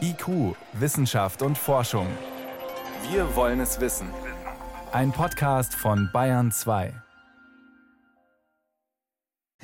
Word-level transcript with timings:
IQ, 0.00 0.56
Wissenschaft 0.72 1.42
und 1.42 1.56
Forschung. 1.56 2.06
Wir 3.10 3.34
wollen 3.36 3.60
es 3.60 3.80
wissen. 3.80 4.08
Ein 4.92 5.12
Podcast 5.12 5.74
von 5.74 6.10
Bayern 6.12 6.50
2. 6.50 6.92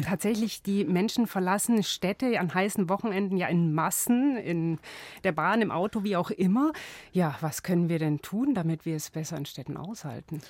Tatsächlich, 0.03 0.63
die 0.63 0.85
Menschen 0.85 1.27
verlassen 1.27 1.83
Städte 1.83 2.39
an 2.39 2.53
heißen 2.53 2.89
Wochenenden 2.89 3.37
ja 3.37 3.49
in 3.49 3.73
Massen, 3.73 4.37
in 4.37 4.79
der 5.25 5.33
Bahn, 5.33 5.63
im 5.63 5.71
Auto, 5.71 6.05
wie 6.05 6.17
auch 6.17 6.31
immer. 6.31 6.73
Ja, 7.13 7.37
was 7.41 7.63
können 7.63 7.89
wir 7.89 7.99
denn 7.99 8.21
tun, 8.21 8.55
damit 8.55 8.85
wir 8.85 8.97
es 8.97 9.11
besser 9.11 9.37
in 9.37 9.47
Städten 9.47 9.77
aushalten? 9.77 10.41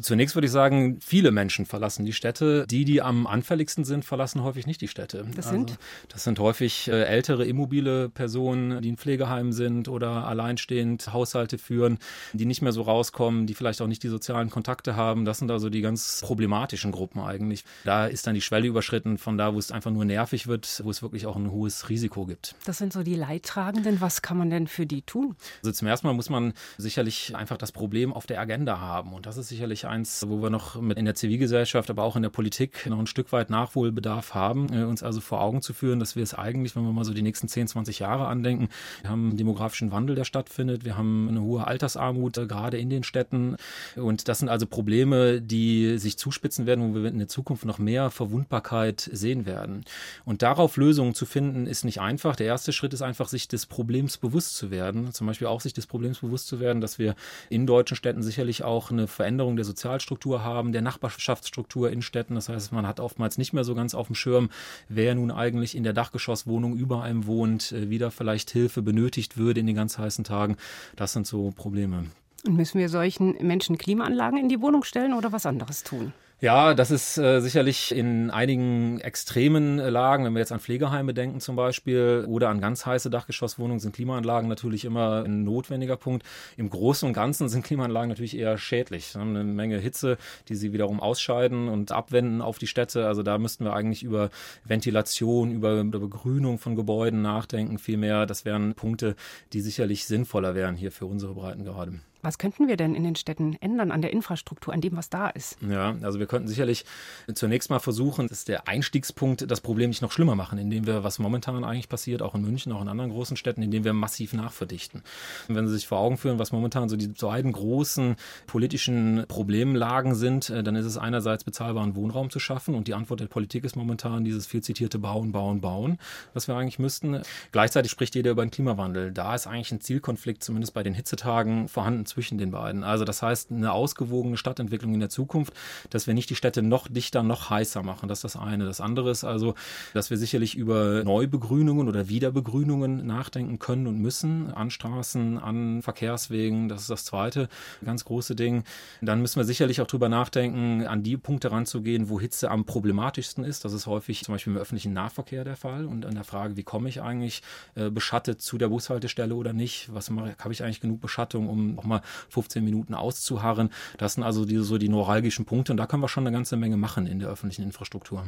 Zunächst 0.00 0.34
würde 0.34 0.46
ich 0.46 0.52
sagen, 0.52 0.98
viele 1.00 1.30
Menschen 1.30 1.66
verlassen 1.66 2.04
die 2.04 2.12
Städte. 2.12 2.66
Die, 2.68 2.84
die 2.84 3.00
am 3.00 3.26
anfälligsten 3.26 3.84
sind, 3.84 4.04
verlassen 4.04 4.42
häufig 4.42 4.66
nicht 4.66 4.80
die 4.80 4.88
Städte. 4.88 5.24
Das 5.36 5.48
sind? 5.48 5.70
Also, 5.70 5.80
das 6.08 6.24
sind 6.24 6.38
häufig 6.40 6.88
äh, 6.88 7.04
ältere, 7.04 7.44
immobile 7.44 8.08
Personen, 8.08 8.82
die 8.82 8.88
in 8.88 8.96
Pflegeheimen 8.96 9.52
sind 9.52 9.88
oder 9.88 10.26
alleinstehend 10.26 11.12
Haushalte 11.12 11.58
führen, 11.58 11.98
die 12.32 12.44
nicht 12.44 12.60
mehr 12.60 12.72
so 12.72 12.82
rauskommen, 12.82 13.46
die 13.46 13.54
vielleicht 13.54 13.80
auch 13.82 13.86
nicht 13.86 14.02
die 14.02 14.08
sozialen 14.08 14.50
Kontakte 14.50 14.96
haben. 14.96 15.24
Das 15.24 15.38
sind 15.38 15.50
also 15.50 15.70
die 15.70 15.80
ganz 15.80 16.20
problematischen 16.24 16.90
Gruppen 16.90 17.20
eigentlich. 17.20 17.64
Da 17.84 18.06
ist 18.06 18.26
dann 18.26 18.34
die 18.34 18.40
Schwelle 18.40 18.66
überschritten 18.84 19.18
von 19.18 19.38
da, 19.38 19.54
wo 19.54 19.58
es 19.58 19.72
einfach 19.72 19.90
nur 19.90 20.04
nervig 20.04 20.46
wird, 20.46 20.82
wo 20.84 20.90
es 20.90 21.02
wirklich 21.02 21.26
auch 21.26 21.36
ein 21.36 21.50
hohes 21.50 21.88
Risiko 21.88 22.26
gibt. 22.26 22.54
Das 22.66 22.78
sind 22.78 22.92
so 22.92 23.02
die 23.02 23.14
Leidtragenden. 23.14 24.00
Was 24.00 24.20
kann 24.20 24.36
man 24.36 24.50
denn 24.50 24.66
für 24.66 24.84
die 24.84 25.02
tun? 25.02 25.36
Also 25.62 25.72
zum 25.72 25.88
ersten 25.88 26.06
Mal 26.06 26.12
muss 26.12 26.28
man 26.28 26.52
sicherlich 26.76 27.34
einfach 27.34 27.56
das 27.56 27.72
Problem 27.72 28.12
auf 28.12 28.26
der 28.26 28.40
Agenda 28.40 28.78
haben. 28.80 29.14
Und 29.14 29.26
das 29.26 29.36
ist 29.36 29.48
sicherlich 29.48 29.86
eins, 29.86 30.24
wo 30.28 30.42
wir 30.42 30.50
noch 30.50 30.80
mit 30.80 30.98
in 30.98 31.06
der 31.06 31.14
Zivilgesellschaft, 31.14 31.88
aber 31.88 32.02
auch 32.02 32.16
in 32.16 32.22
der 32.22 32.30
Politik 32.30 32.86
noch 32.86 32.98
ein 32.98 33.06
Stück 33.06 33.32
weit 33.32 33.48
Nachholbedarf 33.50 34.34
haben, 34.34 34.72
äh, 34.72 34.84
uns 34.84 35.02
also 35.02 35.20
vor 35.20 35.40
Augen 35.40 35.62
zu 35.62 35.72
führen, 35.72 35.98
dass 35.98 36.16
wir 36.16 36.22
es 36.22 36.34
eigentlich, 36.34 36.76
wenn 36.76 36.84
wir 36.84 36.92
mal 36.92 37.04
so 37.04 37.14
die 37.14 37.22
nächsten 37.22 37.48
10, 37.48 37.68
20 37.68 38.00
Jahre 38.00 38.26
andenken, 38.26 38.68
wir 39.00 39.10
haben 39.10 39.28
einen 39.30 39.36
demografischen 39.36 39.92
Wandel, 39.92 40.14
der 40.14 40.24
stattfindet, 40.24 40.84
wir 40.84 40.96
haben 40.96 41.28
eine 41.28 41.40
hohe 41.40 41.66
Altersarmut, 41.66 42.36
äh, 42.36 42.46
gerade 42.46 42.78
in 42.78 42.90
den 42.90 43.02
Städten. 43.02 43.56
Und 43.96 44.28
das 44.28 44.40
sind 44.40 44.48
also 44.48 44.66
Probleme, 44.66 45.40
die 45.40 45.98
sich 45.98 46.18
zuspitzen 46.18 46.66
werden, 46.66 46.90
wo 46.90 47.02
wir 47.02 47.08
in 47.08 47.18
der 47.18 47.28
Zukunft 47.28 47.64
noch 47.64 47.78
mehr 47.78 48.10
Verwundbarkeit 48.10 48.73
sehen 49.12 49.46
werden. 49.46 49.84
Und 50.24 50.42
darauf 50.42 50.76
Lösungen 50.76 51.14
zu 51.14 51.26
finden, 51.26 51.66
ist 51.66 51.84
nicht 51.84 52.00
einfach. 52.00 52.36
Der 52.36 52.46
erste 52.46 52.72
Schritt 52.72 52.92
ist 52.92 53.02
einfach, 53.02 53.28
sich 53.28 53.48
des 53.48 53.66
Problems 53.66 54.18
bewusst 54.18 54.56
zu 54.56 54.70
werden. 54.70 55.12
Zum 55.12 55.26
Beispiel 55.26 55.46
auch 55.46 55.60
sich 55.60 55.72
des 55.72 55.86
Problems 55.86 56.20
bewusst 56.20 56.48
zu 56.48 56.60
werden, 56.60 56.80
dass 56.80 56.98
wir 56.98 57.14
in 57.50 57.66
deutschen 57.66 57.96
Städten 57.96 58.22
sicherlich 58.22 58.64
auch 58.64 58.90
eine 58.90 59.06
Veränderung 59.06 59.56
der 59.56 59.64
Sozialstruktur 59.64 60.42
haben, 60.42 60.72
der 60.72 60.82
Nachbarschaftsstruktur 60.82 61.90
in 61.90 62.02
Städten. 62.02 62.34
Das 62.34 62.48
heißt, 62.48 62.72
man 62.72 62.86
hat 62.86 63.00
oftmals 63.00 63.38
nicht 63.38 63.52
mehr 63.52 63.64
so 63.64 63.74
ganz 63.74 63.94
auf 63.94 64.06
dem 64.08 64.16
Schirm, 64.16 64.50
wer 64.88 65.14
nun 65.14 65.30
eigentlich 65.30 65.76
in 65.76 65.84
der 65.84 65.92
Dachgeschosswohnung 65.92 66.76
über 66.76 67.02
einem 67.02 67.26
wohnt, 67.26 67.72
äh, 67.72 67.90
wieder 67.90 68.10
vielleicht 68.10 68.50
Hilfe 68.50 68.82
benötigt 68.82 69.36
würde 69.36 69.60
in 69.60 69.66
den 69.66 69.76
ganz 69.76 69.98
heißen 69.98 70.24
Tagen. 70.24 70.56
Das 70.96 71.12
sind 71.12 71.26
so 71.26 71.52
Probleme. 71.52 72.06
Und 72.46 72.56
müssen 72.56 72.78
wir 72.78 72.88
solchen 72.88 73.36
Menschen 73.40 73.78
Klimaanlagen 73.78 74.38
in 74.38 74.48
die 74.48 74.60
Wohnung 74.60 74.84
stellen 74.84 75.14
oder 75.14 75.32
was 75.32 75.46
anderes 75.46 75.82
tun? 75.82 76.12
Ja, 76.44 76.74
das 76.74 76.90
ist 76.90 77.16
äh, 77.16 77.40
sicherlich 77.40 77.90
in 77.90 78.30
einigen 78.30 79.00
extremen 79.00 79.78
äh, 79.78 79.88
Lagen, 79.88 80.26
wenn 80.26 80.34
wir 80.34 80.40
jetzt 80.40 80.52
an 80.52 80.60
Pflegeheime 80.60 81.14
denken 81.14 81.40
zum 81.40 81.56
Beispiel 81.56 82.26
oder 82.28 82.50
an 82.50 82.60
ganz 82.60 82.84
heiße 82.84 83.08
Dachgeschosswohnungen, 83.08 83.80
sind 83.80 83.94
Klimaanlagen 83.94 84.46
natürlich 84.46 84.84
immer 84.84 85.24
ein 85.24 85.44
notwendiger 85.44 85.96
Punkt. 85.96 86.22
Im 86.58 86.68
Großen 86.68 87.06
und 87.08 87.14
Ganzen 87.14 87.48
sind 87.48 87.64
Klimaanlagen 87.64 88.10
natürlich 88.10 88.36
eher 88.36 88.58
schädlich. 88.58 89.06
Sie 89.06 89.18
haben 89.18 89.30
eine 89.30 89.42
Menge 89.42 89.78
Hitze, 89.78 90.18
die 90.50 90.54
sie 90.54 90.74
wiederum 90.74 91.00
ausscheiden 91.00 91.68
und 91.68 91.92
abwenden 91.92 92.42
auf 92.42 92.58
die 92.58 92.66
Städte. 92.66 93.06
Also 93.06 93.22
da 93.22 93.38
müssten 93.38 93.64
wir 93.64 93.72
eigentlich 93.72 94.02
über 94.02 94.28
Ventilation, 94.66 95.50
über, 95.50 95.80
über 95.80 95.98
Begrünung 95.98 96.58
von 96.58 96.76
Gebäuden 96.76 97.22
nachdenken. 97.22 97.78
Vielmehr, 97.78 98.26
das 98.26 98.44
wären 98.44 98.74
Punkte, 98.74 99.16
die 99.54 99.62
sicherlich 99.62 100.04
sinnvoller 100.04 100.54
wären 100.54 100.76
hier 100.76 100.92
für 100.92 101.06
unsere 101.06 101.32
Breitengrade. 101.32 102.00
Was 102.24 102.38
könnten 102.38 102.68
wir 102.68 102.78
denn 102.78 102.94
in 102.94 103.04
den 103.04 103.16
Städten 103.16 103.54
ändern 103.60 103.90
an 103.90 104.00
der 104.00 104.10
Infrastruktur, 104.10 104.72
an 104.72 104.80
dem, 104.80 104.96
was 104.96 105.10
da 105.10 105.28
ist? 105.28 105.58
Ja, 105.60 105.94
also 106.00 106.18
wir 106.18 106.26
könnten 106.26 106.48
sicherlich 106.48 106.86
zunächst 107.34 107.68
mal 107.68 107.80
versuchen, 107.80 108.28
das 108.28 108.38
ist 108.38 108.48
der 108.48 108.66
Einstiegspunkt, 108.66 109.50
das 109.50 109.60
Problem 109.60 109.90
nicht 109.90 110.00
noch 110.00 110.10
schlimmer 110.10 110.34
machen, 110.34 110.56
indem 110.58 110.86
wir, 110.86 111.04
was 111.04 111.18
momentan 111.18 111.64
eigentlich 111.64 111.90
passiert, 111.90 112.22
auch 112.22 112.34
in 112.34 112.40
München, 112.40 112.72
auch 112.72 112.80
in 112.80 112.88
anderen 112.88 113.10
großen 113.10 113.36
Städten, 113.36 113.60
indem 113.60 113.84
wir 113.84 113.92
massiv 113.92 114.32
nachverdichten. 114.32 115.02
Und 115.48 115.54
wenn 115.54 115.68
Sie 115.68 115.74
sich 115.74 115.86
vor 115.86 115.98
Augen 115.98 116.16
führen, 116.16 116.38
was 116.38 116.50
momentan 116.50 116.88
so 116.88 116.96
die 116.96 117.08
beiden 117.08 117.52
großen 117.52 118.16
politischen 118.46 119.26
Problemlagen 119.28 120.14
sind, 120.14 120.48
äh, 120.48 120.62
dann 120.62 120.76
ist 120.76 120.86
es 120.86 120.96
einerseits 120.96 121.44
bezahlbaren 121.44 121.94
Wohnraum 121.94 122.30
zu 122.30 122.38
schaffen 122.38 122.74
und 122.74 122.88
die 122.88 122.94
Antwort 122.94 123.20
der 123.20 123.26
Politik 123.26 123.64
ist 123.64 123.76
momentan 123.76 124.24
dieses 124.24 124.46
viel 124.46 124.62
zitierte 124.62 124.98
Bauen, 124.98 125.32
Bauen, 125.32 125.60
Bauen, 125.60 125.98
was 126.32 126.48
wir 126.48 126.56
eigentlich 126.56 126.78
müssten. 126.78 127.20
Gleichzeitig 127.52 127.90
spricht 127.90 128.14
jeder 128.14 128.30
über 128.30 128.44
den 128.46 128.50
Klimawandel. 128.50 129.12
Da 129.12 129.34
ist 129.34 129.46
eigentlich 129.46 129.72
ein 129.72 129.82
Zielkonflikt, 129.82 130.42
zumindest 130.42 130.72
bei 130.72 130.82
den 130.82 130.94
Hitzetagen, 130.94 131.68
vorhanden 131.68 132.06
zwischen 132.14 132.38
den 132.38 132.52
beiden. 132.52 132.84
Also 132.84 133.04
das 133.04 133.22
heißt, 133.22 133.50
eine 133.50 133.72
ausgewogene 133.72 134.36
Stadtentwicklung 134.36 134.94
in 134.94 135.00
der 135.00 135.08
Zukunft, 135.08 135.52
dass 135.90 136.06
wir 136.06 136.14
nicht 136.14 136.30
die 136.30 136.36
Städte 136.36 136.62
noch 136.62 136.86
dichter, 136.88 137.22
noch 137.22 137.50
heißer 137.50 137.82
machen. 137.82 138.08
Das 138.08 138.18
ist 138.18 138.24
das 138.24 138.36
eine. 138.36 138.64
Das 138.64 138.80
andere 138.80 139.10
ist 139.10 139.24
also, 139.24 139.54
dass 139.92 140.10
wir 140.10 140.16
sicherlich 140.16 140.54
über 140.56 141.02
Neubegrünungen 141.04 141.88
oder 141.88 142.08
Wiederbegrünungen 142.08 143.04
nachdenken 143.04 143.58
können 143.58 143.88
und 143.88 143.98
müssen. 143.98 144.52
An 144.54 144.70
Straßen, 144.70 145.38
an 145.38 145.82
Verkehrswegen. 145.82 146.68
Das 146.68 146.82
ist 146.82 146.90
das 146.90 147.04
zweite 147.04 147.48
ganz 147.84 148.04
große 148.04 148.36
Ding. 148.36 148.62
Dann 149.02 149.20
müssen 149.20 149.40
wir 149.40 149.44
sicherlich 149.44 149.80
auch 149.80 149.86
drüber 149.86 150.08
nachdenken, 150.08 150.86
an 150.86 151.02
die 151.02 151.16
Punkte 151.16 151.50
ranzugehen, 151.50 152.08
wo 152.08 152.20
Hitze 152.20 152.50
am 152.50 152.64
problematischsten 152.64 153.42
ist. 153.44 153.64
Das 153.64 153.72
ist 153.72 153.86
häufig 153.86 154.22
zum 154.22 154.34
Beispiel 154.34 154.52
im 154.52 154.58
öffentlichen 154.58 154.92
Nahverkehr 154.92 155.42
der 155.42 155.56
Fall. 155.56 155.86
Und 155.86 156.06
an 156.06 156.14
der 156.14 156.24
Frage, 156.24 156.56
wie 156.56 156.62
komme 156.62 156.88
ich 156.88 157.02
eigentlich 157.02 157.42
äh, 157.74 157.90
beschattet 157.90 158.40
zu 158.40 158.56
der 158.56 158.68
Bushaltestelle 158.68 159.34
oder 159.34 159.52
nicht? 159.52 159.92
Was 159.92 160.10
mache, 160.10 160.36
habe 160.38 160.52
ich 160.52 160.62
eigentlich 160.62 160.80
genug 160.80 161.00
Beschattung, 161.00 161.48
um 161.48 161.78
auch 161.78 161.84
mal 161.84 162.02
15 162.28 162.64
Minuten 162.64 162.94
auszuharren. 162.94 163.70
Das 163.98 164.14
sind 164.14 164.22
also 164.22 164.44
die, 164.44 164.56
so 164.58 164.78
die 164.78 164.88
neuralgischen 164.88 165.44
Punkte 165.44 165.72
und 165.72 165.78
da 165.78 165.86
können 165.86 166.02
wir 166.02 166.08
schon 166.08 166.26
eine 166.26 166.34
ganze 166.34 166.56
Menge 166.56 166.76
machen 166.76 167.06
in 167.06 167.18
der 167.18 167.28
öffentlichen 167.28 167.62
Infrastruktur. 167.62 168.24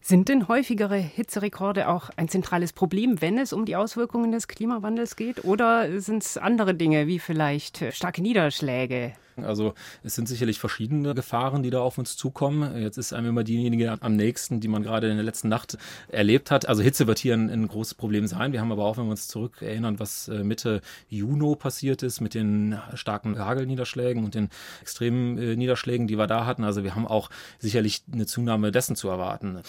Sind 0.00 0.28
denn 0.28 0.48
häufigere 0.48 0.96
Hitzerekorde 0.96 1.88
auch 1.88 2.10
ein 2.16 2.28
zentrales 2.28 2.72
Problem, 2.72 3.20
wenn 3.20 3.38
es 3.38 3.52
um 3.52 3.64
die 3.64 3.76
Auswirkungen 3.76 4.32
des 4.32 4.48
Klimawandels 4.48 5.16
geht? 5.16 5.44
Oder 5.44 6.00
sind 6.00 6.22
es 6.22 6.36
andere 6.36 6.74
Dinge 6.74 7.06
wie 7.06 7.18
vielleicht 7.18 7.84
starke 7.92 8.22
Niederschläge? 8.22 9.12
Also 9.36 9.74
es 10.02 10.14
sind 10.14 10.28
sicherlich 10.28 10.58
verschiedene 10.58 11.14
Gefahren, 11.14 11.62
die 11.62 11.70
da 11.70 11.80
auf 11.80 11.98
uns 11.98 12.16
zukommen. 12.16 12.76
Jetzt 12.80 12.98
ist 12.98 13.12
einem 13.12 13.28
immer 13.28 13.44
diejenige 13.44 13.96
am 14.00 14.16
nächsten, 14.16 14.60
die 14.60 14.68
man 14.68 14.82
gerade 14.82 15.08
in 15.08 15.16
der 15.16 15.24
letzten 15.24 15.48
Nacht 15.48 15.78
erlebt 16.08 16.50
hat. 16.50 16.68
Also 16.68 16.82
Hitze 16.82 17.06
wird 17.06 17.18
hier 17.18 17.34
ein, 17.34 17.50
ein 17.50 17.68
großes 17.68 17.94
Problem 17.94 18.26
sein. 18.26 18.52
Wir 18.52 18.60
haben 18.60 18.72
aber 18.72 18.84
auch, 18.84 18.96
wenn 18.96 19.04
wir 19.04 19.12
uns 19.12 19.28
zurück 19.28 19.62
erinnern, 19.62 19.98
was 19.98 20.28
äh, 20.28 20.44
Mitte 20.44 20.80
Juni 21.08 21.56
passiert 21.56 22.02
ist 22.02 22.20
mit 22.20 22.34
den 22.34 22.78
starken 22.94 23.38
Hagelniederschlägen 23.38 24.24
und 24.24 24.34
den 24.34 24.50
extremen 24.82 25.38
äh, 25.38 25.56
Niederschlägen, 25.56 26.06
die 26.06 26.18
wir 26.18 26.26
da 26.26 26.44
hatten. 26.44 26.64
Also 26.64 26.84
wir 26.84 26.94
haben 26.94 27.06
auch 27.06 27.30
sicherlich 27.58 28.02
eine 28.12 28.26
Zunahme 28.26 28.72
dessen 28.72 28.96
zu 28.96 29.08
erwarten. 29.08 29.62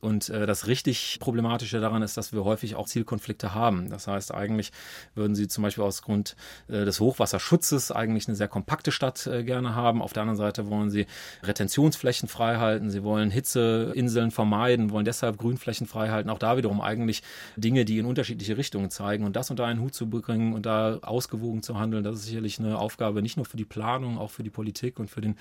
Und 0.00 0.28
äh, 0.30 0.46
das 0.46 0.66
richtig 0.66 1.18
Problematische 1.20 1.80
daran 1.80 2.02
ist, 2.02 2.16
dass 2.16 2.32
wir 2.32 2.44
häufig 2.44 2.76
auch 2.76 2.86
Zielkonflikte 2.86 3.54
haben. 3.54 3.90
Das 3.90 4.06
heißt, 4.06 4.32
eigentlich 4.32 4.72
würden 5.14 5.34
sie 5.34 5.48
zum 5.48 5.62
Beispiel 5.62 5.84
aus 5.84 6.02
Grund 6.02 6.36
äh, 6.68 6.84
des 6.84 7.00
Hochwasserschutzes 7.00 7.90
eigentlich 7.92 8.28
eine 8.28 8.36
sehr 8.36 8.48
kompakte 8.48 8.92
Stadt 8.92 9.07
äh, 9.26 9.44
gerne 9.44 9.74
haben. 9.74 10.02
Auf 10.02 10.12
der 10.12 10.22
anderen 10.22 10.36
Seite 10.36 10.68
wollen 10.68 10.90
sie 10.90 11.06
Retentionsflächen 11.42 12.28
freihalten. 12.28 12.90
Sie 12.90 13.02
wollen 13.02 13.30
Hitzeinseln 13.30 14.30
vermeiden, 14.30 14.90
wollen 14.90 15.04
deshalb 15.04 15.38
Grünflächen 15.38 15.86
freihalten. 15.86 16.30
Auch 16.30 16.38
da 16.38 16.56
wiederum 16.56 16.80
eigentlich 16.80 17.22
Dinge, 17.56 17.84
die 17.84 17.98
in 17.98 18.06
unterschiedliche 18.06 18.56
Richtungen 18.56 18.90
zeigen. 18.90 19.24
Und 19.24 19.36
das 19.36 19.50
unter 19.50 19.66
einen 19.66 19.80
Hut 19.80 19.94
zu 19.94 20.08
bringen 20.08 20.52
und 20.52 20.66
da 20.66 20.98
ausgewogen 21.02 21.62
zu 21.62 21.78
handeln, 21.78 22.04
das 22.04 22.16
ist 22.16 22.26
sicherlich 22.26 22.58
eine 22.58 22.78
Aufgabe 22.78 23.22
nicht 23.22 23.36
nur 23.36 23.46
für 23.46 23.56
die 23.56 23.64
Planung, 23.64 24.18
auch 24.18 24.30
für 24.30 24.42
die 24.42 24.50
Politik 24.50 24.98
und 24.98 25.10
für 25.10 25.20
den 25.20 25.36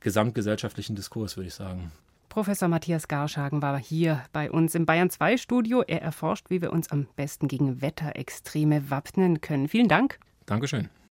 gesamtgesellschaftlichen 0.00 0.96
Diskurs, 0.96 1.36
würde 1.36 1.48
ich 1.48 1.54
sagen. 1.54 1.92
Professor 2.30 2.68
Matthias 2.68 3.08
Garschagen 3.08 3.60
war 3.60 3.76
hier 3.76 4.22
bei 4.32 4.52
uns 4.52 4.76
im 4.76 4.86
Bayern 4.86 5.10
2 5.10 5.36
Studio. 5.36 5.82
Er 5.82 6.00
erforscht, 6.00 6.48
wie 6.48 6.62
wir 6.62 6.72
uns 6.72 6.88
am 6.92 7.08
besten 7.16 7.48
gegen 7.48 7.82
Wetterextreme 7.82 8.88
wappnen 8.88 9.40
können. 9.40 9.66
Vielen 9.66 9.88
Dank. 9.88 10.20
Dankeschön. 10.46 10.88